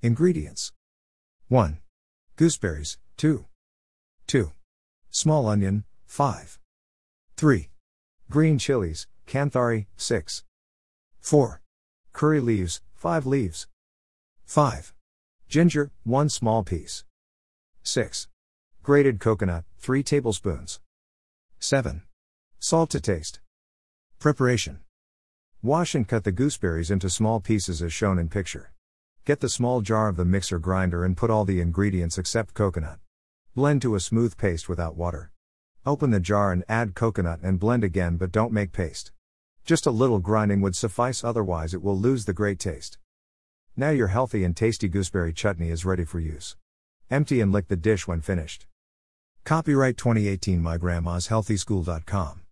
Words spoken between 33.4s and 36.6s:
Blend to a smooth paste without water. Open the jar